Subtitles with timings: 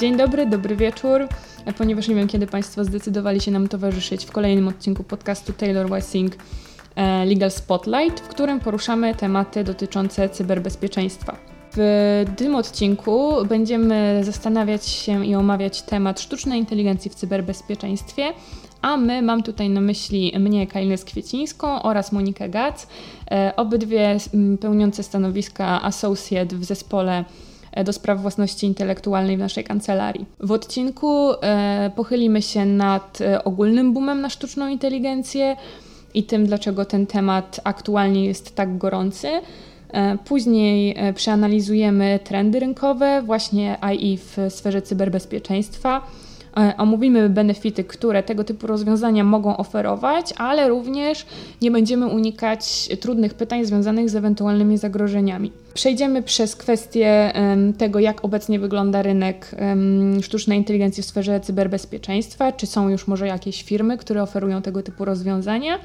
[0.00, 1.28] Dzień dobry, dobry wieczór,
[1.78, 6.36] ponieważ nie wiem, kiedy Państwo zdecydowali się nam towarzyszyć w kolejnym odcinku podcastu Taylor Wessing
[6.96, 11.36] e, Legal Spotlight, w którym poruszamy tematy dotyczące cyberbezpieczeństwa.
[11.72, 18.32] W tym odcinku będziemy zastanawiać się i omawiać temat sztucznej inteligencji w cyberbezpieczeństwie,
[18.82, 22.86] a my mam tutaj na myśli mnie, Kailes Kwiecińską oraz Monikę Gac,
[23.30, 24.16] e, obydwie
[24.60, 27.24] pełniące stanowiska associate w zespole
[27.84, 30.26] do spraw własności intelektualnej w naszej kancelarii.
[30.40, 35.56] W odcinku e, pochylimy się nad ogólnym boomem na sztuczną inteligencję
[36.14, 39.28] i tym, dlaczego ten temat aktualnie jest tak gorący.
[40.24, 46.27] Później przeanalizujemy trendy rynkowe, właśnie AI w sferze cyberbezpieczeństwa E,
[46.78, 51.26] omówimy benefity, które tego typu rozwiązania mogą oferować, ale również
[51.62, 55.52] nie będziemy unikać trudnych pytań związanych z ewentualnymi zagrożeniami.
[55.74, 57.32] Przejdziemy przez kwestię
[57.78, 59.54] tego, jak obecnie wygląda rynek
[60.22, 65.04] sztucznej inteligencji w sferze cyberbezpieczeństwa, czy są już może jakieś firmy, które oferują tego typu
[65.04, 65.78] rozwiązania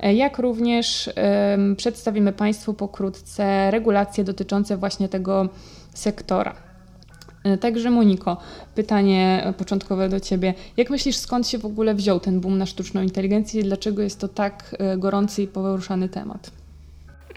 [0.00, 1.10] e, jak również
[1.76, 5.48] przedstawimy Państwu pokrótce regulacje dotyczące właśnie tego
[5.94, 6.73] sektora.
[7.44, 8.36] E, także Moniko,
[8.74, 10.54] pytanie początkowe do Ciebie.
[10.76, 14.20] Jak myślisz, skąd się w ogóle wziął ten boom na sztuczną inteligencję i dlaczego jest
[14.20, 16.50] to tak e, gorący i poruszany temat?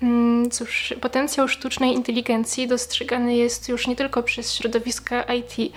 [0.01, 5.73] Mm, cóż, potencjał sztucznej inteligencji dostrzegany jest już nie tylko przez środowiska IT.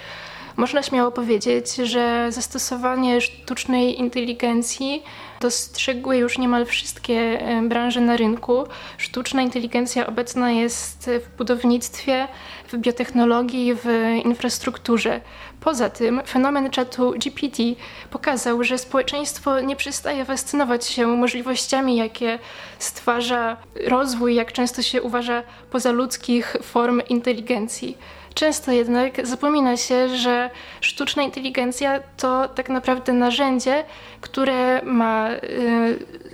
[0.56, 5.02] Można śmiało powiedzieć, że zastosowanie sztucznej inteligencji
[5.40, 8.64] dostrzegły już niemal wszystkie e, branże na rynku.
[8.98, 12.28] Sztuczna inteligencja obecna jest w budownictwie,
[12.68, 13.86] w biotechnologii, w
[14.24, 15.20] infrastrukturze.
[15.60, 17.62] Poza tym fenomen czatu GPT
[18.10, 22.38] pokazał, że społeczeństwo nie przestaje fascynować się możliwościami, jakie
[22.78, 23.56] stwarza
[23.86, 27.98] rozwój, jak często się uważa, pozaludzkich form inteligencji.
[28.40, 33.84] Często jednak zapomina się, że sztuczna inteligencja to tak naprawdę narzędzie,
[34.20, 35.38] które ma y,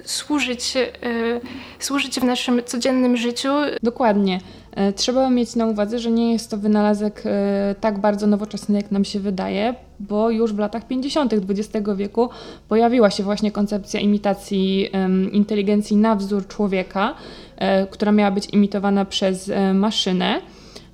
[0.04, 1.40] służyć, y,
[1.78, 3.48] służyć w naszym codziennym życiu.
[3.82, 4.40] Dokładnie.
[4.76, 8.90] E, trzeba mieć na uwadze, że nie jest to wynalazek e, tak bardzo nowoczesny, jak
[8.90, 11.32] nam się wydaje, bo już w latach 50.
[11.32, 12.28] XX wieku
[12.68, 14.90] pojawiła się właśnie koncepcja imitacji
[15.32, 17.14] inteligencji na wzór człowieka,
[17.56, 20.40] e, która miała być imitowana przez maszynę.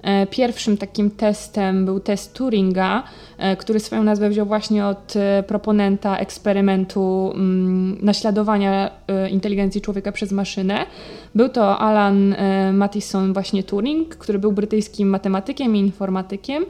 [0.02, 3.02] E, pierwszym takim testem był test Turinga,
[3.38, 8.90] e, który swoją nazwę wziął właśnie od e, proponenta eksperymentu mm, naśladowania
[9.30, 10.86] inteligencji człowieka przez maszynę.
[11.34, 12.34] Był to Alan
[12.72, 16.64] Mattison właśnie Turing, który był brytyjskim matematykiem i informatykiem,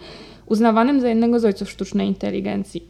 [0.47, 2.87] uznawanym za jednego z ojców sztucznej inteligencji.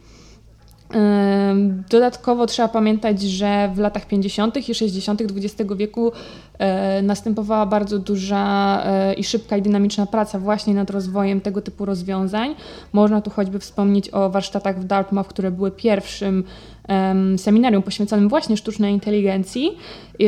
[1.89, 4.69] Dodatkowo trzeba pamiętać, że w latach 50.
[4.69, 5.21] i 60.
[5.21, 6.11] XX wieku
[6.59, 11.85] e, następowała bardzo duża e, i szybka i dynamiczna praca właśnie nad rozwojem tego typu
[11.85, 12.55] rozwiązań.
[12.93, 16.43] Można tu choćby wspomnieć o warsztatach w Dartmouth, które były pierwszym
[17.37, 19.77] seminarium poświęconym właśnie sztucznej inteligencji,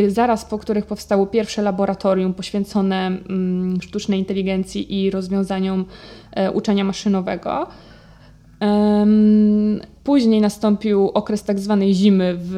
[0.08, 5.86] zaraz po których powstało pierwsze laboratorium poświęcone mm, sztucznej inteligencji i rozwiązaniom
[6.32, 7.68] e, uczenia maszynowego.
[10.04, 12.56] Później nastąpił okres tak zwanej zimy w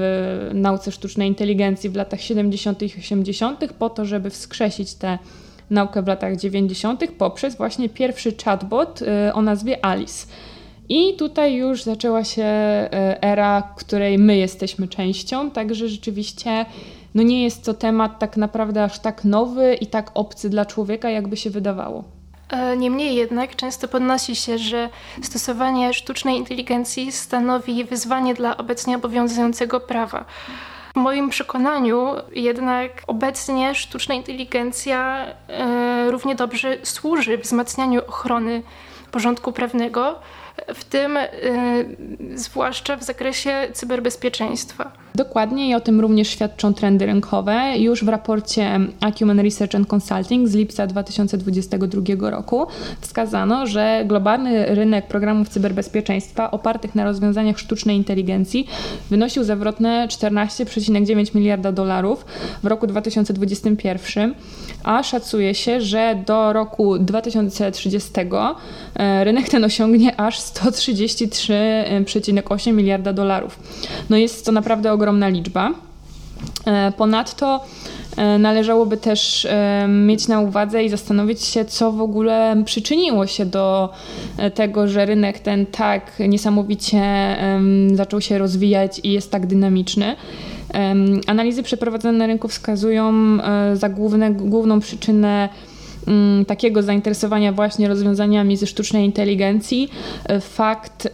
[0.53, 2.81] nauce sztucznej inteligencji w latach 70.
[2.81, 5.17] i 80., po to, żeby wskrzesić tę
[5.69, 7.11] naukę w latach 90.
[7.17, 10.27] poprzez właśnie pierwszy chatbot y, o nazwie Alice.
[10.89, 16.65] I tutaj już zaczęła się y, era, której my jesteśmy częścią, także rzeczywiście
[17.15, 21.09] no nie jest to temat tak naprawdę aż tak nowy i tak obcy dla człowieka,
[21.09, 22.16] jakby się wydawało.
[22.49, 24.89] E, niemniej jednak często podnosi się, że
[25.21, 30.25] stosowanie sztucznej inteligencji stanowi wyzwanie dla obecnie obowiązującego prawa.
[30.93, 38.63] W moim przekonaniu jednak obecnie sztuczna inteligencja e, równie dobrze służy wzmacnianiu ochrony
[39.11, 40.19] porządku prawnego,
[40.73, 41.27] w tym y,
[42.35, 44.91] zwłaszcza w zakresie cyberbezpieczeństwa.
[45.17, 47.77] Dokładnie i o tym również świadczą trendy rynkowe.
[47.77, 52.67] Już w raporcie Acumen Research and Consulting z lipca 2022 roku
[53.01, 58.67] wskazano, że globalny rynek programów cyberbezpieczeństwa opartych na rozwiązaniach sztucznej inteligencji
[59.09, 62.25] wynosił zawrotne 14,9 miliarda dolarów
[62.63, 64.35] w roku 2021,
[64.83, 68.11] a szacuje się, że do roku 2030
[68.95, 73.59] e, rynek ten osiągnie aż 133,8 miliarda dolarów.
[74.09, 75.73] No jest to naprawdę ogromna liczba.
[76.65, 77.65] E, ponadto
[78.17, 83.45] e, należałoby też e, mieć na uwadze i zastanowić się, co w ogóle przyczyniło się
[83.45, 83.89] do
[84.53, 87.01] tego, że rynek ten tak niesamowicie
[87.93, 90.15] zaczął się rozwijać i jest tak dynamiczny.
[91.27, 93.13] Analizy przeprowadzone na rynku wskazują
[93.73, 95.49] za główne, główną przyczynę
[96.47, 99.89] takiego zainteresowania właśnie rozwiązaniami ze sztucznej inteligencji.
[100.25, 101.09] E, fakt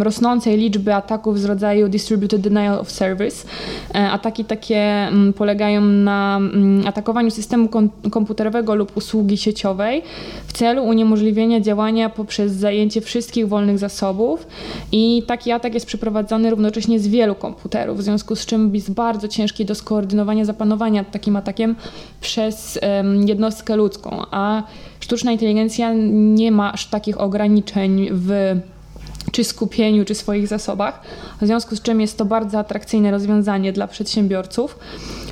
[0.00, 3.46] rosnącej liczby ataków z rodzaju Distributed Denial of Service.
[3.94, 7.68] E, ataki takie mm, polegają na mm, atakowaniu systemu
[8.10, 10.02] komputerowego lub usługi sieciowej
[10.46, 14.46] w celu uniemożliwienia działania poprzez zajęcie wszystkich wolnych zasobów.
[14.92, 19.28] I taki atak jest przeprowadzany równocześnie z wielu komputerów, w związku z czym jest bardzo
[19.28, 21.76] ciężki do skoordynowania zapanowania takim atakiem
[22.20, 22.78] przez
[23.26, 24.62] jednostkę ludzką, a
[25.00, 28.32] sztuczna inteligencja nie ma aż takich ograniczeń w
[29.32, 31.00] czy skupieniu, czy swoich zasobach,
[31.40, 34.78] w związku z czym jest to bardzo atrakcyjne rozwiązanie dla przedsiębiorców.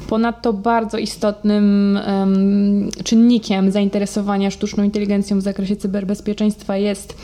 [0.08, 7.16] Ponadto bardzo istotnym um, czynnikiem zainteresowania sztuczną inteligencją w zakresie cyberbezpieczeństwa jest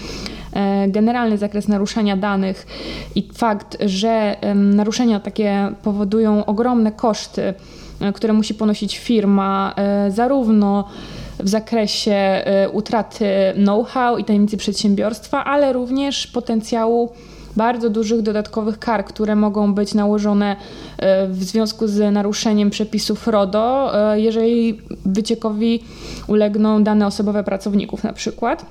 [0.52, 2.66] e, generalny zakres naruszania danych
[3.14, 7.54] i fakt, że naruszenia takie powodują ogromne koszty,
[8.00, 10.88] e, które musi ponosić firma, e, zarówno
[11.38, 17.12] w zakresie utraty know-how i tajemnicy przedsiębiorstwa, ale również potencjału
[17.56, 20.56] bardzo dużych dodatkowych kar, które mogą być nałożone
[20.98, 25.84] e, w związku z naruszeniem przepisów RODO, e, jeżeli wyciekowi
[26.26, 28.66] ulegną dane osobowe pracowników na przykład.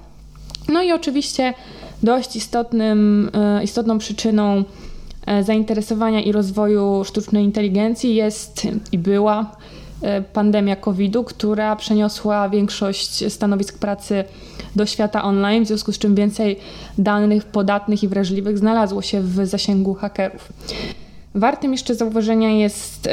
[0.69, 1.53] No i oczywiście
[2.03, 3.31] dość istotnym,
[3.63, 4.63] istotną przyczyną
[5.41, 9.51] zainteresowania i rozwoju sztucznej inteligencji jest i była
[10.33, 14.23] pandemia COVID-u, która przeniosła większość stanowisk pracy
[14.75, 16.59] do świata online, w związku z czym więcej
[16.97, 20.49] danych podatnych i wrażliwych znalazło się w zasięgu hakerów.
[21.35, 23.09] Wartym jeszcze zauważenia jest,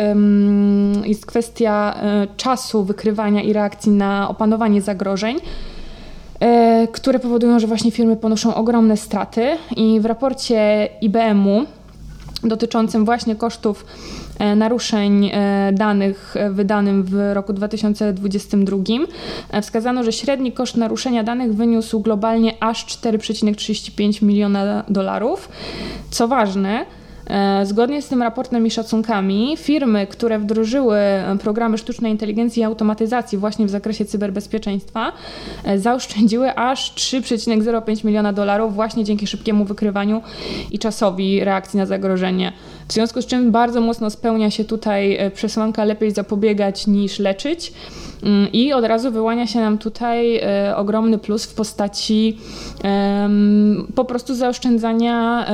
[1.04, 5.36] jest kwestia e, czasu wykrywania i reakcji na opanowanie zagrożeń,
[6.40, 9.56] e, które powodują, że właśnie firmy ponoszą ogromne straty.
[9.76, 11.64] I w raporcie IBM-u
[12.44, 13.84] dotyczącym właśnie kosztów
[14.56, 18.76] naruszeń e, danych wydanym w roku 2022
[19.50, 25.48] e, wskazano, że średni koszt naruszenia danych wyniósł globalnie aż 4,35 miliona dolarów.
[26.10, 26.84] Co ważne,
[27.28, 30.98] E, zgodnie z tym raportem i szacunkami, firmy, które wdrożyły
[31.42, 35.12] programy sztucznej inteligencji i automatyzacji właśnie w zakresie cyberbezpieczeństwa,
[35.64, 40.22] e, zaoszczędziły aż 3,05 miliona dolarów właśnie dzięki szybkiemu wykrywaniu
[40.70, 42.52] i czasowi reakcji na zagrożenie.
[42.88, 47.72] W związku z czym bardzo mocno spełnia się tutaj e, przesłanka lepiej zapobiegać niż leczyć.
[48.22, 50.40] Mm, I od razu wyłania się nam tutaj
[50.76, 52.38] ogromny plus w postaci
[53.94, 55.46] po prostu zaoszczędzania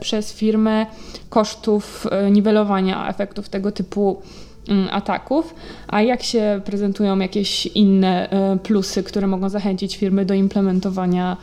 [0.00, 0.86] przez firmę
[1.28, 4.22] kosztów e, niwelowania efektów tego typu
[4.68, 5.54] mm, ataków,
[5.88, 11.36] a jak się prezentują jakieś inne e, plusy, które mogą zachęcić firmy do implementowania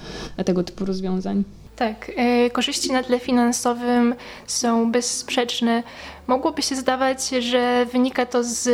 [0.45, 1.43] tego typu rozwiązań?
[1.75, 4.15] Tak, e, korzyści na tle finansowym
[4.47, 5.83] są bezsprzeczne.
[6.27, 8.67] Mogłoby się zdawać, że wynika to z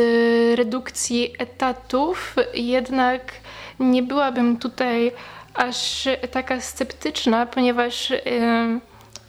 [0.58, 3.32] redukcji etatów, jednak
[3.80, 5.12] nie byłabym tutaj
[5.54, 8.12] aż taka sceptyczna, ponieważ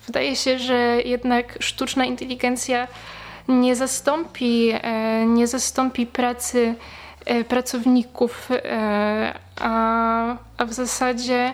[0.05, 2.87] Wydaje się, że jednak sztuczna inteligencja
[3.47, 6.75] nie zastąpi, e, nie zastąpi pracy
[7.25, 11.53] e, pracowników, e, a, a w zasadzie,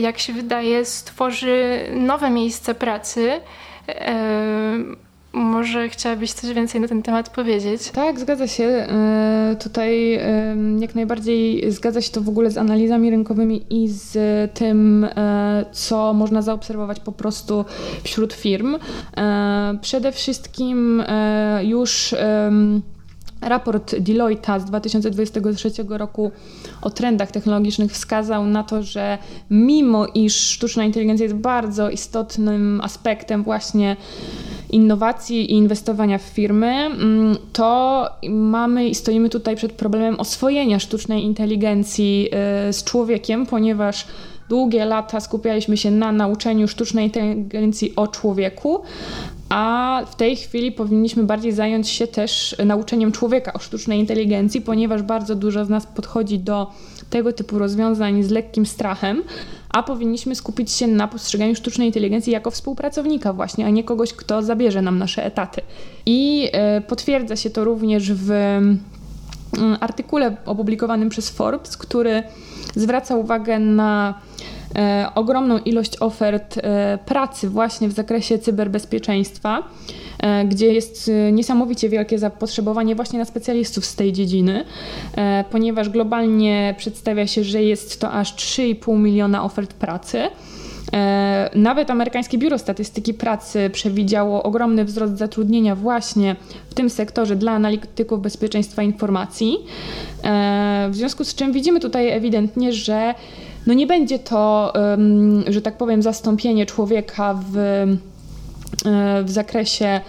[0.00, 3.40] jak się wydaje, stworzy nowe miejsca pracy
[5.34, 7.90] może chciałabyś coś więcej na ten temat powiedzieć?
[7.90, 8.64] Tak, zgadza się.
[8.64, 10.20] E, tutaj
[10.78, 14.16] jak najbardziej zgadza się to w ogóle z analizami rynkowymi i z
[14.54, 17.64] tym, e, co można zaobserwować po prostu
[18.04, 18.76] wśród firm.
[19.16, 21.02] E, przede wszystkim
[21.62, 22.14] już
[23.44, 26.30] Raport Deloitte z 2023 roku
[26.82, 29.18] o trendach technologicznych wskazał na to, że
[29.50, 33.96] mimo iż sztuczna inteligencja jest bardzo istotnym aspektem właśnie
[34.70, 41.24] innowacji i inwestowania w firmy, mm, to mamy i stoimy tutaj przed problemem oswojenia sztucznej
[41.24, 42.28] inteligencji
[42.68, 44.06] y, z człowiekiem, ponieważ
[44.48, 48.82] długie lata skupialiśmy się na nauczeniu sztucznej inteligencji o człowieku,
[49.54, 55.02] a w tej chwili powinniśmy bardziej zająć się też nauczeniem człowieka o sztucznej inteligencji, ponieważ
[55.02, 56.70] bardzo dużo z nas podchodzi do
[57.10, 59.22] tego typu rozwiązań z lekkim strachem,
[59.70, 64.42] a powinniśmy skupić się na postrzeganiu sztucznej inteligencji jako współpracownika właśnie, a nie kogoś, kto
[64.42, 65.60] zabierze nam nasze etaty.
[66.06, 68.78] I e, potwierdza się to również w mm,
[69.80, 72.22] artykule opublikowanym przez Forbes, który
[72.76, 74.53] zwraca uwagę na E,
[75.14, 79.62] ogromną ilość ofert e, pracy właśnie w zakresie cyberbezpieczeństwa,
[80.18, 84.64] e, gdzie jest niesamowicie wielkie zapotrzebowanie właśnie na specjalistów z tej dziedziny,
[85.50, 90.22] ponieważ globalnie przedstawia się, że jest to aż 3,5 miliona ofert pracy.
[90.94, 96.36] E, nawet amerykańskie Biuro Statystyki Pracy przewidziało ogromny wzrost zatrudnienia właśnie
[96.70, 99.58] w tym sektorze dla analityków bezpieczeństwa informacji.
[100.24, 103.14] E, w związku z czym widzimy tutaj ewidentnie, że
[103.66, 104.72] no nie będzie to,
[105.46, 107.86] że tak powiem, zastąpienie człowieka w, e,
[109.24, 110.00] w zakresie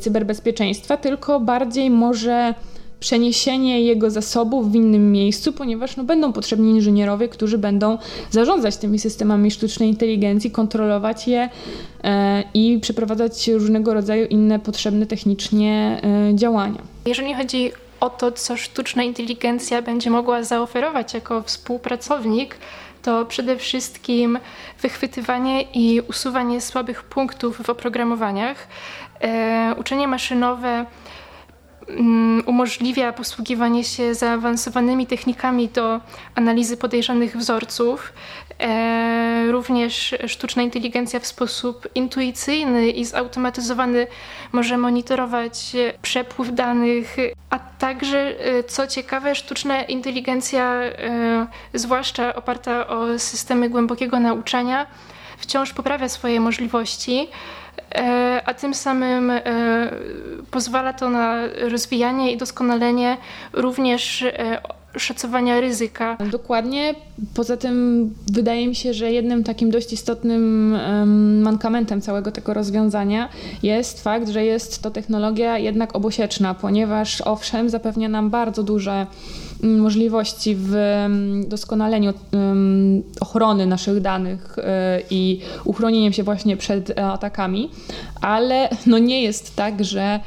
[0.00, 2.54] cyberbezpieczeństwa, tylko bardziej może
[3.00, 7.98] przeniesienie jego zasobów w innym miejscu, ponieważ no, będą potrzebni inżynierowie, którzy będą
[8.30, 11.48] zarządzać tymi systemami sztucznej inteligencji, kontrolować je
[12.04, 16.82] e, i przeprowadzać różnego rodzaju inne potrzebne technicznie e, działania.
[17.06, 22.56] Jeżeli chodzi o to, co sztuczna inteligencja będzie mogła zaoferować jako współpracownik,
[23.06, 24.38] to przede wszystkim
[24.82, 28.68] wychwytywanie i usuwanie słabych punktów w oprogramowaniach,
[29.20, 30.86] e, uczenie maszynowe
[32.46, 36.00] umożliwia posługiwanie się zaawansowanymi technikami do
[36.34, 38.12] analizy podejrzanych wzorców.
[38.60, 44.06] E, również sztuczna inteligencja w sposób intuicyjny i zautomatyzowany
[44.52, 47.16] może monitorować przepływ danych,
[47.50, 54.86] a także, e, co ciekawe, sztuczna inteligencja, e, zwłaszcza oparta o systemy głębokiego nauczania,
[55.38, 57.28] wciąż poprawia swoje możliwości.
[57.94, 59.42] E, a tym samym e,
[60.50, 61.36] pozwala to na
[61.70, 63.16] rozwijanie i doskonalenie
[63.52, 64.60] również e,
[64.98, 66.16] szacowania ryzyka.
[66.30, 66.94] Dokładnie.
[67.34, 70.76] Poza tym wydaje mi się, że jednym takim dość istotnym
[71.42, 73.28] mankamentem całego tego rozwiązania
[73.62, 79.06] jest fakt, że jest to technologia jednak obosieczna, ponieważ owszem, zapewnia nam bardzo duże
[79.62, 80.74] mm, możliwości w
[81.48, 82.12] doskonaleniu
[83.20, 87.70] ochrony naszych danych e, i uchronieniem się właśnie przed atakami,
[88.20, 90.20] ale no nie jest tak, że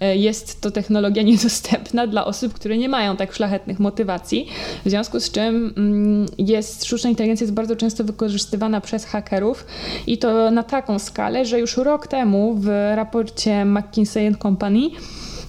[0.00, 4.48] jest to technologia niedostępna dla osób, które nie mają tak szlachetnych motywacji,
[4.84, 9.66] w związku z czym mm, jest, sztuczna inteligencja jest bardzo często wykorzystywana przez hakerów
[10.06, 14.90] i to na taką skalę, że już rok temu w raporcie McKinsey Company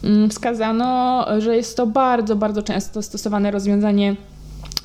[0.04, 4.16] mm, wskazano, że jest to bardzo, bardzo często stosowane rozwiązanie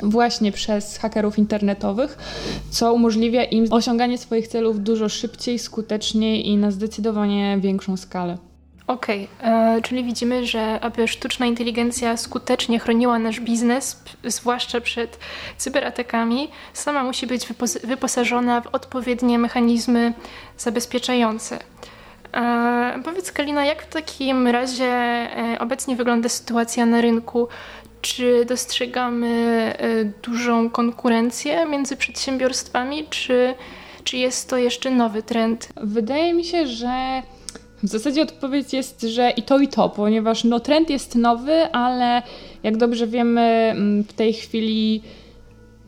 [0.02, 2.18] właśnie przez hakerów internetowych,
[2.70, 8.38] co umożliwia im osiąganie swoich celów dużo szybciej, skuteczniej i na zdecydowanie większą skalę.
[8.92, 9.52] Okej, okay.
[9.52, 15.18] E, czyli widzimy, że aby sztuczna inteligencja skutecznie chroniła nasz biznes, zwłaszcza przed
[15.56, 17.46] cyberatakami, sama musi być
[17.84, 20.12] wyposażona w odpowiednie mechanizmy
[20.58, 21.58] zabezpieczające.
[22.34, 27.48] E, powiedz Kalina, jak w takim razie e, obecnie wygląda sytuacja na rynku?
[28.02, 29.28] Czy dostrzegamy
[29.78, 33.54] e, dużą konkurencję między przedsiębiorstwami, czy,
[34.04, 35.68] czy jest to jeszcze nowy trend?
[35.76, 37.22] Wydaje mi się, że
[37.82, 42.22] w zasadzie odpowiedź jest, że i to, i to, ponieważ no, trend jest nowy, ale
[42.62, 45.02] jak dobrze wiemy, mm, w tej chwili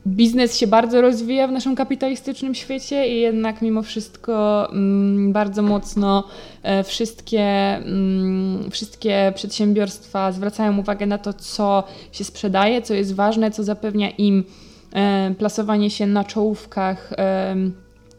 [0.07, 6.25] biznes się bardzo rozwija w naszym kapitalistycznym świecie i jednak mimo wszystko mm, bardzo mocno
[6.63, 7.43] e, wszystkie,
[7.77, 14.11] mm, wszystkie przedsiębiorstwa zwracają uwagę na to, co się sprzedaje, co jest ważne, co zapewnia
[14.11, 14.45] im
[14.95, 17.13] e, plasowanie się na czołówkach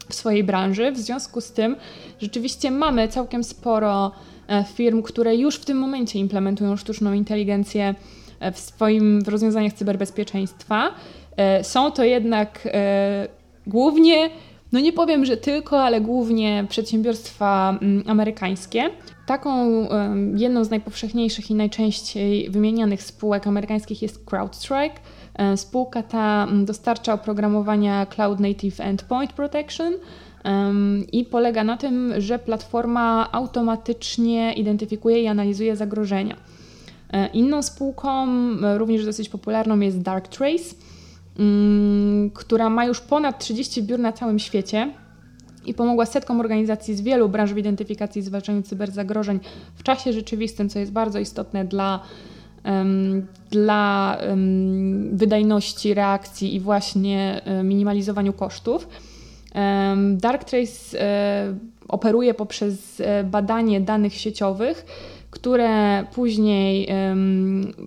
[0.09, 0.91] w swojej branży.
[0.91, 1.75] W związku z tym
[2.21, 4.11] rzeczywiście mamy całkiem sporo
[4.47, 7.95] e, firm, które już w tym momencie implementują sztuczną inteligencję
[8.39, 10.91] e, w swoim w rozwiązaniach cyberbezpieczeństwa.
[11.37, 12.67] E, są to jednak
[13.67, 14.29] głównie,
[14.71, 18.89] no nie powiem, że tylko, ale głównie przedsiębiorstwa mm, amerykańskie.
[19.25, 19.69] Taką
[20.35, 24.95] jedną z najpowszechniejszych i najczęściej wymienianych spółek amerykańskich jest CrowdStrike.
[25.35, 29.93] E, spółka ta mm, dostarcza oprogramowania Cloud Native Endpoint Protection
[31.11, 36.35] i polega na tym, że platforma automatycznie identyfikuje i analizuje zagrożenia.
[37.13, 40.75] E, inną spółką, e, również dosyć popularną, jest Darktrace,
[41.39, 44.93] mm, która ma już ponad 30 biur na całym świecie
[45.65, 49.39] i pomogła setkom organizacji z wielu branż w identyfikacji i zwalczaniu cyberzagrożeń
[49.75, 51.99] w czasie rzeczywistym, co jest bardzo istotne dla
[53.51, 54.17] dla
[55.11, 58.87] wydajności reakcji i właśnie minimalizowaniu kosztów.
[60.17, 61.55] Darktrace e,
[61.87, 64.85] operuje poprzez e, badanie danych sieciowych,
[65.31, 66.87] które później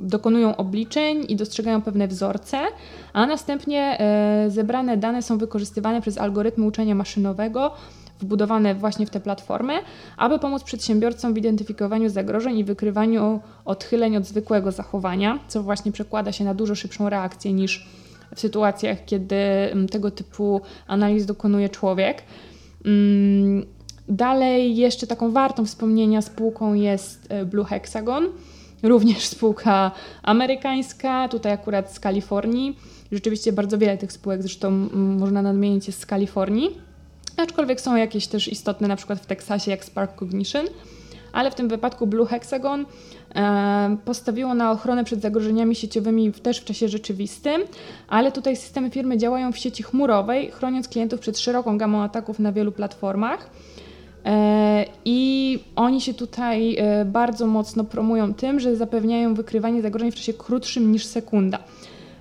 [0.02, 2.58] dokonują obliczeń i dostrzegają pewne wzorce,
[3.12, 7.70] a następnie e, zebrane dane są wykorzystywane przez algorytmy uczenia maszynowego
[8.20, 9.74] wbudowane właśnie w tę platformę,
[10.16, 16.32] aby pomóc przedsiębiorcom w identyfikowaniu zagrożeń i wykrywaniu odchyleń od zwykłego zachowania, co właśnie przekłada
[16.32, 17.88] się na dużo szybszą reakcję niż
[18.34, 22.22] w sytuacjach, kiedy mm, tego typu analiz dokonuje człowiek.
[22.84, 23.66] Mm,
[24.08, 28.26] dalej jeszcze taką wartą wspomnienia spółką jest e, Blue Hexagon,
[28.82, 29.90] również spółka
[30.22, 32.76] amerykańska, tutaj akurat z Kalifornii.
[33.12, 36.87] Rzeczywiście bardzo wiele tych spółek, zresztą można nadmienić, jest z Kalifornii.
[37.42, 40.66] Aczkolwiek są jakieś też istotne, na przykład w Teksasie, jak Spark Cognition,
[41.32, 42.86] ale w tym wypadku Blue Hexagon
[43.34, 47.62] e, postawiło na ochronę przed zagrożeniami sieciowymi też w czasie rzeczywistym,
[48.08, 52.52] ale tutaj systemy firmy działają w sieci chmurowej, chroniąc klientów przed szeroką gamą ataków na
[52.52, 53.50] wielu platformach.
[54.24, 60.14] E, I oni się tutaj e, bardzo mocno promują tym, że zapewniają wykrywanie zagrożeń w
[60.14, 61.58] czasie krótszym niż sekunda.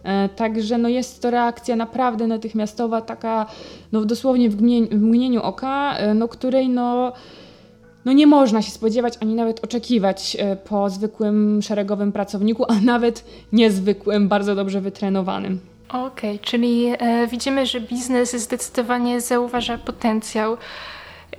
[0.08, 3.46] E, także no jest to reakcja naprawdę natychmiastowa, taka
[3.92, 4.56] no dosłownie w,
[4.90, 7.14] w mgnieniu oka, no której no,
[8.06, 10.38] no nie można się spodziewać ani nawet oczekiwać
[10.70, 15.60] po zwykłym szeregowym pracowniku, a nawet niezwykłym, bardzo dobrze wytrenowanym.
[15.90, 20.58] Okej, okay, czyli e, widzimy, że biznes zdecydowanie zauważa potencjał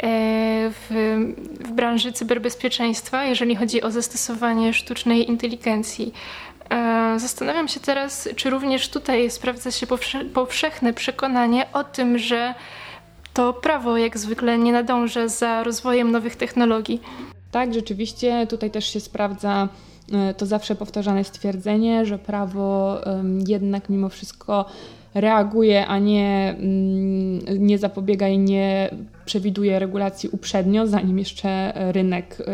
[0.02, 1.16] E, w,
[1.60, 6.12] w branży cyberbezpieczeństwa, jeżeli chodzi o zastosowanie sztucznej inteligencji.
[7.16, 9.86] E, zastanawiam się teraz, czy również tutaj sprawdza się
[10.34, 12.54] powszechne przekonanie o tym, że
[13.34, 17.00] to prawo jak zwykle nie nadąża za rozwojem nowych technologii.
[17.50, 19.68] Tak, rzeczywiście tutaj też się sprawdza
[20.12, 22.98] e, to zawsze powtarzane stwierdzenie, że prawo
[23.46, 24.64] jednak mimo wszystko
[25.14, 28.90] reaguje, a nie, mm, nie zapobiega i nie
[29.24, 32.44] przewiduje regulacji uprzednio, zanim jeszcze rynek y,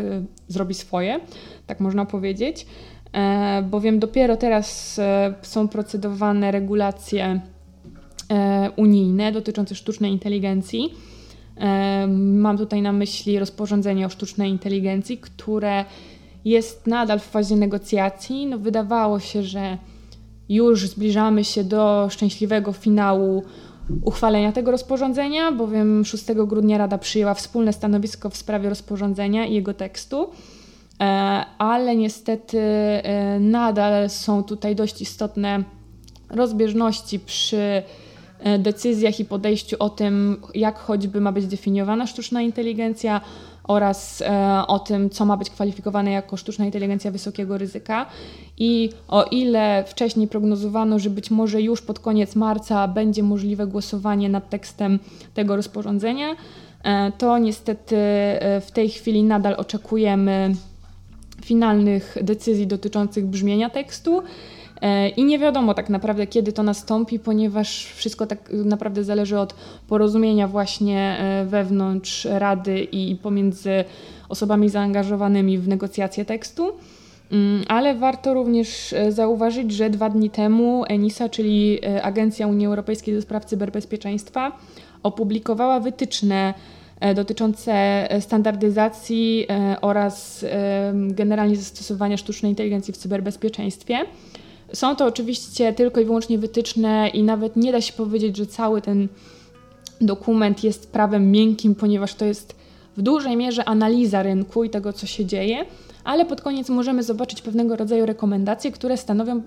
[0.49, 1.21] zrobi swoje,
[1.67, 2.67] tak można powiedzieć.
[3.14, 7.40] E, bowiem dopiero teraz e, są procedowane regulacje
[8.30, 10.94] e, unijne dotyczące sztucznej inteligencji.
[12.09, 15.85] Mam tutaj na myśli rozporządzenie o sztucznej inteligencji, które
[16.44, 18.47] jest nadal w fazie negocjacji.
[18.47, 19.78] No, wydawało się, że
[20.49, 23.42] już zbliżamy się do szczęśliwego finału
[24.04, 29.75] uchwalenia tego rozporządzenia, bowiem 6 grudnia Rada przyjęła wspólne stanowisko w sprawie rozporządzenia i jego
[29.75, 30.28] tekstu,
[31.59, 35.63] ale niestety e, nadal są tutaj dość istotne
[36.31, 37.83] rozbieżności przy
[38.39, 43.21] e, decyzjach i podejściu o tym, jak choćby ma być definiowana sztuczna inteligencja
[43.65, 44.23] oraz
[44.69, 48.07] o tym, co ma być kwalifikowane jako sztuczna inteligencja wysokiego ryzyka.
[48.59, 54.29] I o ile wcześniej prognozowano, że być może już pod koniec marca będzie możliwe głosowanie
[54.29, 54.99] nad tekstem
[55.35, 56.37] tego rozporządzenia,
[56.85, 60.55] e, to niestety e, w tej chwili nadal oczekujemy
[61.44, 64.22] finalnych decyzji dotyczących brzmienia tekstu.
[64.83, 69.54] E, I nie wiadomo tak naprawdę, kiedy to nastąpi, ponieważ wszystko tak naprawdę zależy od
[69.88, 73.85] porozumienia właśnie wewnątrz Rady i pomiędzy
[74.28, 76.72] osobami zaangażowanymi w negocjacje tekstu.
[77.33, 82.66] Mm, ale warto również e, zauważyć, że dwa dni temu ENISA, czyli e, Agencja Unii
[82.66, 84.52] Europejskiej do spraw cyberbezpieczeństwa,
[85.02, 86.84] opublikowała wytyczne e,
[87.14, 89.47] dotyczące standardyzacji
[89.81, 90.45] oraz
[90.95, 93.99] generalnie zastosowania sztucznej inteligencji w cyberbezpieczeństwie.
[94.73, 98.83] Są to oczywiście tylko i wyłącznie wytyczne i nawet nie da się powiedzieć, że cały
[98.83, 99.09] ten
[100.01, 102.57] dokument jest prawem miękkim, ponieważ to jest
[102.97, 105.64] w dużej mierze analiza rynku i tego, co się dzieje
[106.05, 109.43] ale pod koniec możemy zobaczyć pewnego rodzaju rekomendacje, które stanowią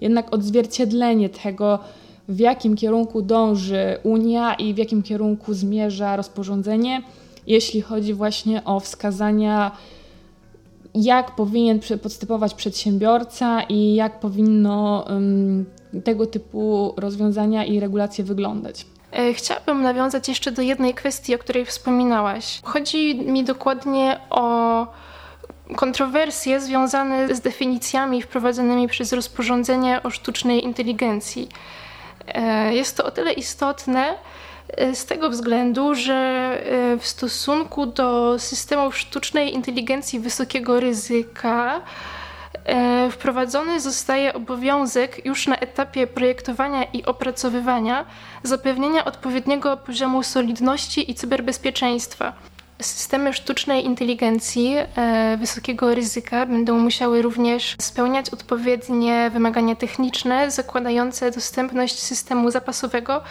[0.00, 1.78] jednak odzwierciedlenie tego,
[2.28, 7.02] w jakim kierunku dąży Unia i w jakim kierunku zmierza rozporządzenie,
[7.46, 9.70] jeśli chodzi właśnie o wskazania,
[10.94, 15.64] jak powinien postępować przedsiębiorca i jak powinno um,
[16.04, 18.86] tego typu rozwiązania i regulacje wyglądać.
[19.12, 22.60] E, chciałabym nawiązać jeszcze do jednej kwestii, o której wspominałaś.
[22.62, 24.86] Chodzi mi dokładnie o
[25.76, 31.48] kontrowersje związane z definicjami wprowadzonymi przez rozporządzenie o sztucznej inteligencji.
[32.28, 34.14] E, jest to o tyle istotne
[34.68, 41.80] e, z tego względu, że e, w stosunku do systemów sztucznej inteligencji wysokiego ryzyka
[43.10, 48.04] wprowadzony zostaje obowiązek już na etapie projektowania i opracowywania
[48.42, 52.32] zapewnienia odpowiedniego poziomu solidności i cyberbezpieczeństwa.
[52.82, 61.98] Systemy sztucznej inteligencji e, wysokiego ryzyka będą musiały również spełniać odpowiednie wymagania techniczne zakładające dostępność
[61.98, 63.22] systemu zapasowego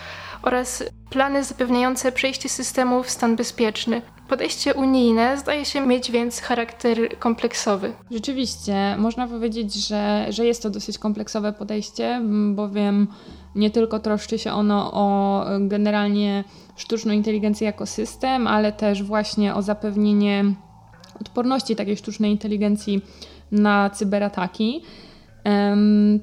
[0.42, 4.02] oraz plany zapewniające przejście systemu w stan bezpieczny.
[4.30, 7.94] Podejście unijne zdaje się mieć więc charakter kompleksowy.
[8.12, 12.22] Rzeczywiście, można powiedzieć, że, że jest to dosyć kompleksowe podejście,
[12.54, 13.08] bowiem
[13.56, 16.44] nie tylko troszczy się ono o generalnie
[16.76, 20.46] sztuczną inteligencję jako system, ale też właśnie o zapewnienie
[21.22, 23.02] odporności takiej sztucznej inteligencji
[23.52, 24.82] na cyberataki.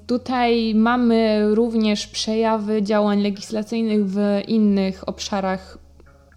[0.06, 5.78] Tutaj mamy również przejawy działań legislacyjnych w innych obszarach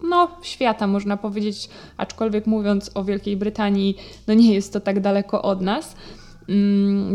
[0.08, 3.96] no, świata, można powiedzieć, aczkolwiek mówiąc o Wielkiej Brytanii,
[4.28, 5.96] no nie jest to tak daleko od nas.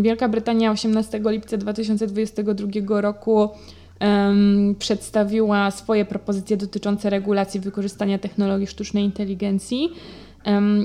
[0.01, 3.49] Wielka Brytania 18 lipca 2022 roku
[4.79, 9.89] przedstawiła swoje propozycje dotyczące regulacji wykorzystania technologii sztucznej inteligencji.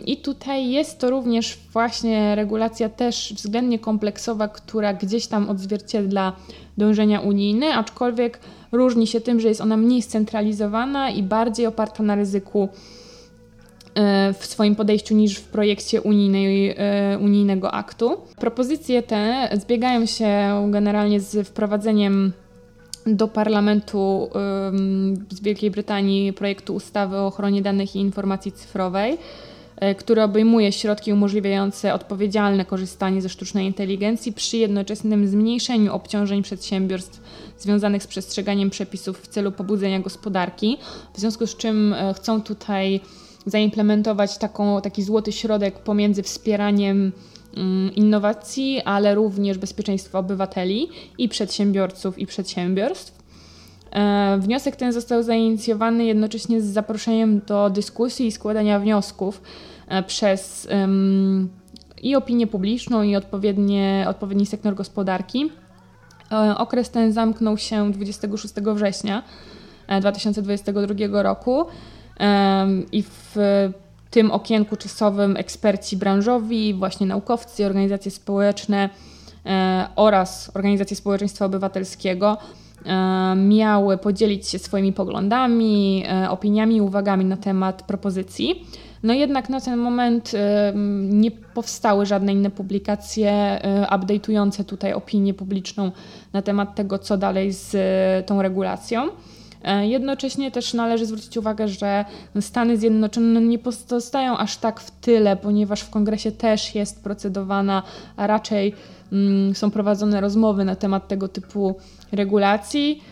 [0.07, 6.33] I tutaj jest to również właśnie regulacja też względnie kompleksowa, która gdzieś tam odzwierciedla
[6.79, 8.41] dążenia unijne, aczkolwiek
[8.73, 12.69] różni się tym, że jest ona mniej scentralizowana i bardziej oparta na ryzyku
[13.95, 18.17] e, w swoim podejściu niż w projekcie unijnej, e, unijnego aktu.
[18.37, 20.29] Propozycje te zbiegają się
[20.71, 22.33] generalnie z wprowadzeniem
[23.07, 24.31] do parlamentu
[25.31, 29.19] z Wielkiej Brytanii projektu ustawy o ochronie danych i informacji cyfrowej,
[29.99, 37.21] który obejmuje środki umożliwiające odpowiedzialne korzystanie ze sztucznej inteligencji przy jednoczesnym zmniejszeniu obciążeń przedsiębiorstw
[37.59, 40.79] związanych z przestrzeganiem przepisów w celu pobudzenia gospodarki.
[41.15, 43.01] W związku z czym e, chcą tutaj
[43.47, 47.13] zaimplementować taką, taki złoty środek pomiędzy wspieraniem
[47.57, 53.22] Mm, innowacji, ale również bezpieczeństwa obywateli i przedsiębiorców i przedsiębiorstw.
[53.93, 59.43] E, wniosek ten został zainicjowany jednocześnie z zaproszeniem do dyskusji i składania wniosków
[59.89, 60.69] e, przez
[62.03, 65.51] i opinię publiczną, i odpowiednie, odpowiedni sektor gospodarki.
[66.33, 69.23] E, okres ten zamknął się 26 września
[70.01, 71.67] 2022 roku
[72.93, 73.37] i w
[74.11, 78.89] tym okienku czasowym eksperci branżowi, właśnie naukowcy, organizacje społeczne
[79.97, 82.39] oraz organizacje społeczeństwa obywatelskiego
[83.37, 88.67] miały podzielić się swoimi poglądami, e, opiniami i uwagami na temat propozycji.
[89.03, 90.33] No jednak na ten moment
[91.09, 95.91] nie powstały żadne inne publikacje update'ujące tutaj opinię publiczną
[96.33, 97.77] na temat tego, co dalej z
[98.27, 99.09] tą regulacją.
[99.65, 102.05] E, jednocześnie też należy zwrócić uwagę, że
[102.41, 107.83] Stany Zjednoczone nie pozostają aż tak w tyle, ponieważ w kongresie też jest procedowana,
[108.17, 108.75] a raczej
[109.13, 111.75] mm, są prowadzone rozmowy na temat tego typu
[112.13, 113.03] regulacji.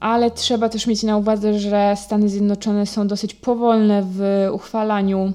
[0.00, 5.32] Ale trzeba też mieć na uwadze, że Stany Zjednoczone są dosyć powolne w uchwalaniu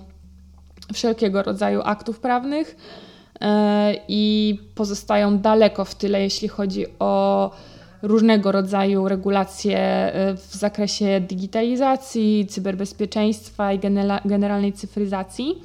[0.93, 2.75] wszelkiego rodzaju aktów prawnych
[3.41, 7.51] e, i pozostają daleko w tyle, jeśli chodzi o
[8.01, 13.79] różnego rodzaju regulacje e, w zakresie digitalizacji, cyberbezpieczeństwa i
[14.25, 15.61] generalnej cyfryzacji.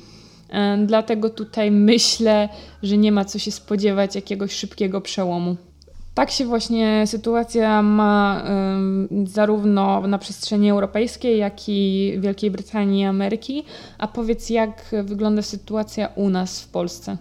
[0.51, 2.49] E, dlatego tutaj myślę,
[2.83, 5.57] że nie ma co się spodziewać jakiegoś szybkiego przełomu.
[6.14, 8.44] Tak się właśnie sytuacja ma
[9.27, 13.64] zarówno na przestrzeni europejskiej, jak i Wielkiej Brytanii i Ameryki.
[13.99, 17.16] A powiedz, jak wygląda sytuacja u nas w Polsce?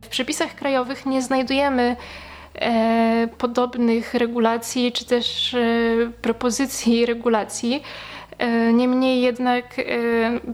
[0.00, 1.96] W przepisach krajowych nie znajdujemy
[2.60, 5.58] e, podobnych regulacji czy też e,
[6.22, 7.82] propozycji regulacji.
[8.38, 9.84] E, niemniej jednak e,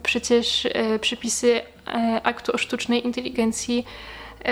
[0.02, 3.84] przecież e, przepisy e, aktu o sztucznej inteligencji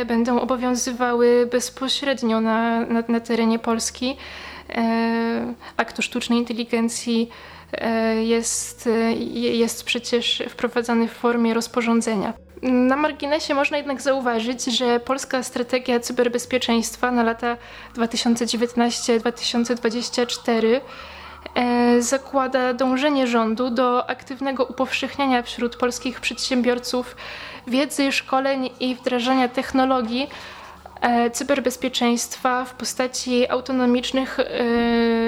[0.07, 4.17] będą obowiązywały bezpośrednio na, na, na terenie Polski.
[5.77, 7.29] Akt o sztucznej inteligencji
[8.23, 8.89] jest,
[9.35, 12.33] jest przecież wprowadzany w formie rozporządzenia.
[12.63, 17.57] Na marginesie można jednak zauważyć, że polska strategia cyberbezpieczeństwa na lata
[17.97, 20.81] 2019-2024
[21.55, 27.17] e, zakłada dążenie rządu do aktywnego upowszechniania wśród polskich przedsiębiorców
[27.67, 30.29] wiedzy, szkoleń i wdrażania technologii
[31.01, 34.45] e, cyberbezpieczeństwa w postaci autonomicznych e,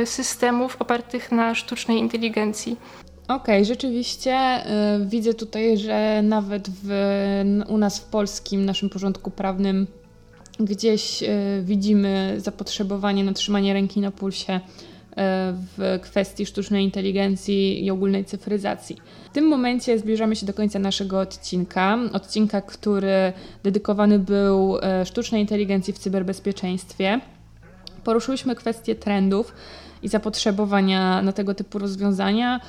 [0.06, 2.76] systemów opartych na sztucznej inteligencji.
[3.32, 4.62] Okej, okay, rzeczywiście
[5.00, 6.90] y, widzę tutaj, że nawet w,
[7.68, 9.86] u nas w polskim, naszym porządku prawnym,
[10.60, 11.26] gdzieś y,
[11.64, 14.60] widzimy zapotrzebowanie na trzymanie ręki na pulsie y,
[15.76, 18.96] w kwestii sztucznej inteligencji i ogólnej cyfryzacji.
[19.30, 21.98] W tym momencie zbliżamy się do końca naszego odcinka.
[22.12, 27.20] Odcinka, który dedykowany był sztucznej inteligencji w cyberbezpieczeństwie.
[28.04, 29.54] Poruszyliśmy kwestię trendów
[30.02, 32.60] i zapotrzebowania na tego typu rozwiązania,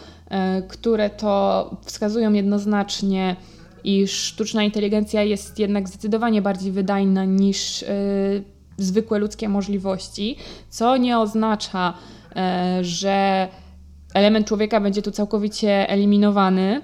[0.68, 3.36] które to wskazują jednoznacznie,
[3.84, 7.88] iż sztuczna inteligencja jest jednak zdecydowanie bardziej wydajna niż e,
[8.78, 10.38] zwykłe ludzkie możliwości,
[10.70, 11.94] co nie oznacza,
[12.36, 13.48] e, że
[14.14, 16.82] element człowieka będzie tu całkowicie eliminowany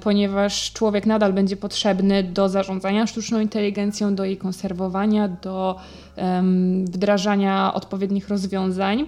[0.00, 5.76] ponieważ człowiek nadal będzie potrzebny do zarządzania sztuczną inteligencją, do jej konserwowania, do
[6.84, 9.06] wdrażania odpowiednich rozwiązań.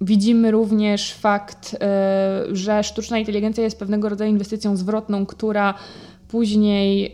[0.00, 5.74] Widzimy również fakt, e, że sztuczna inteligencja jest pewnego rodzaju inwestycją zwrotną, która
[6.28, 7.12] później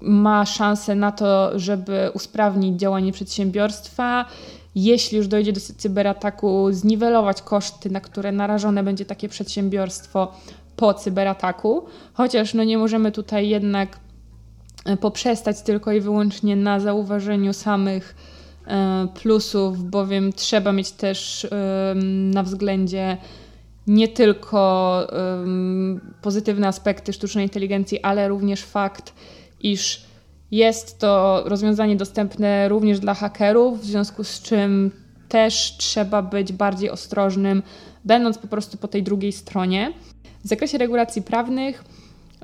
[0.00, 4.26] ma szansę na to, żeby usprawnić działanie przedsiębiorstwa.
[4.74, 10.32] Jeśli już dojdzie do cyberataku, zniwelować koszty, na które narażone będzie takie przedsiębiorstwo
[10.76, 11.84] po cyberataku.
[12.12, 13.98] Chociaż no nie możemy tutaj jednak
[14.84, 18.14] e, poprzestać tylko i wyłącznie na zauważeniu samych
[19.14, 21.46] plusów, bowiem trzeba mieć też
[22.32, 23.16] na względzie
[23.86, 25.06] nie tylko
[26.22, 29.14] pozytywne aspekty sztucznej inteligencji, ale również fakt,
[29.60, 30.04] iż
[30.50, 34.90] jest to rozwiązanie dostępne również dla hakerów, w związku z czym
[35.28, 37.62] też trzeba być bardziej ostrożnym,
[38.04, 39.92] będąc po prostu po tej drugiej stronie.
[40.44, 41.84] W zakresie regulacji prawnych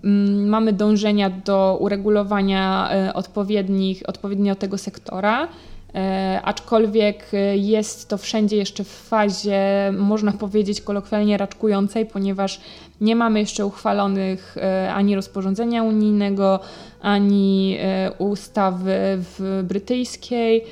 [0.05, 5.49] mm, mamy dążenia do uregulowania e, odpowiednich, odpowiednio tego sektora.
[5.97, 9.61] E, aczkolwiek e, jest to wszędzie jeszcze w fazie,
[9.99, 12.61] można powiedzieć, kolokwialnie raczkującej, ponieważ
[13.01, 14.57] nie mamy jeszcze uchwalonych
[14.95, 16.61] ani rozporządzenia unijnego,
[17.01, 17.79] ani
[18.19, 20.65] ustawy w brytyjskiej.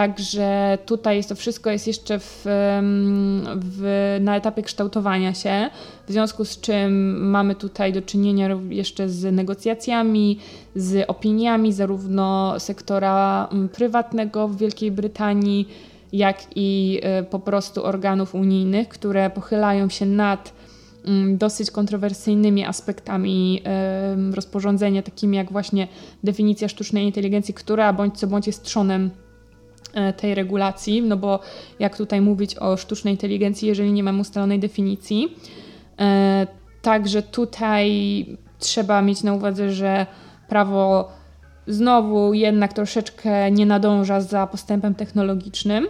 [0.00, 2.42] Także tutaj jest to wszystko jest jeszcze w,
[3.56, 5.70] w, na etapie kształtowania się,
[6.08, 10.38] w związku z czym mamy tutaj do czynienia jeszcze z negocjacjami,
[10.74, 15.68] z opiniami zarówno sektora prywatnego w Wielkiej Brytanii,
[16.12, 20.52] jak i e, po prostu organów unijnych, które pochylają się nad
[21.28, 23.62] dosyć kontrowersyjnymi aspektami
[24.32, 25.88] rozporządzenia, takimi jak właśnie
[26.24, 29.10] definicja sztucznej inteligencji, która bądź co bądź jest trzonem
[30.16, 31.40] tej regulacji, no bo
[31.78, 35.36] jak tutaj mówić o sztucznej inteligencji, jeżeli nie mamy ustalonej definicji.
[36.00, 36.46] E,
[36.82, 38.26] także tutaj
[38.58, 40.06] trzeba mieć na uwadze, że
[40.48, 41.08] prawo
[41.66, 45.86] znowu jednak troszeczkę nie nadąża za postępem technologicznym.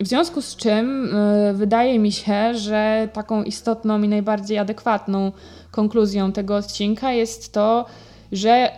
[0.00, 5.32] W związku z czym e, wydaje mi się, że taką istotną i najbardziej adekwatną
[5.70, 7.86] konkluzją tego odcinka jest to,
[8.32, 8.70] że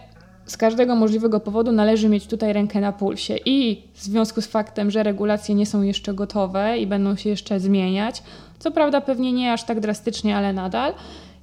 [0.50, 4.90] z każdego możliwego powodu należy mieć tutaj rękę na pulsie i w związku z faktem,
[4.90, 8.22] że regulacje nie są jeszcze gotowe i będą się jeszcze zmieniać,
[8.58, 10.94] co prawda pewnie nie aż tak drastycznie, ale nadal.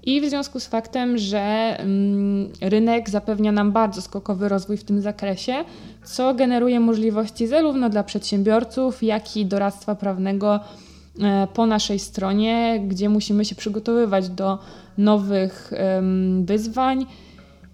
[0.03, 1.39] I w związku z faktem, że
[1.79, 5.53] mm, rynek zapewnia nam bardzo skokowy rozwój w tym zakresie,
[6.03, 10.59] co generuje możliwości zarówno dla przedsiębiorców, jak i doradztwa prawnego
[11.21, 14.59] e, po naszej stronie, gdzie musimy się przygotowywać do
[14.97, 15.71] nowych
[16.41, 17.05] wyzwań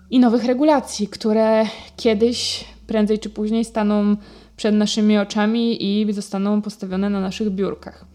[0.10, 1.66] i nowych regulacji, które
[1.98, 4.16] kiedyś, prędzej czy później staną
[4.58, 8.06] przed naszymi oczami i zostaną postawione na naszych biurkach.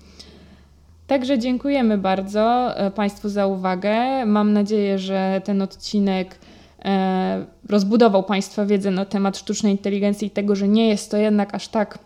[1.07, 4.27] Także dziękujemy bardzo e, Państwu za uwagę.
[4.27, 6.39] Mam nadzieję, że ten odcinek
[6.85, 11.55] e, rozbudował Państwa wiedzę na temat sztucznej inteligencji i tego, że nie jest to jednak
[11.55, 11.99] aż tak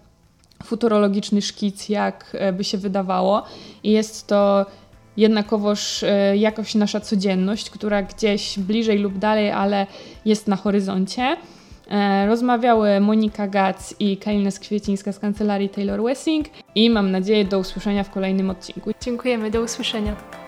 [0.64, 3.42] futurologiczny szkic, jak e, by się wydawało.
[3.82, 4.66] I jest to
[5.16, 9.86] jednakowoż e, jakoś nasza codzienność, która gdzieś bliżej lub dalej, ale
[10.24, 11.36] jest na horyzoncie.
[11.90, 17.58] E, rozmawiały Monika Gac i Kalina Skwiecińska z kancelarii Taylor Wessing i mam nadzieję do
[17.58, 18.90] usłyszenia w kolejnym odcinku.
[19.00, 20.41] Dziękujemy, do usłyszenia.